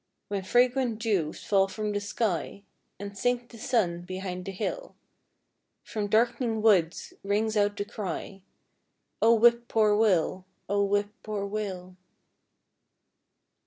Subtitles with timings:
[0.29, 2.63] When fragrant dews fall from the sky—
[2.99, 4.95] And sinks the sun behind the hill,
[5.83, 8.41] From dark'ning woods rings out the cry,
[9.21, 11.97] O Whip poor Will—O Whip poor Will.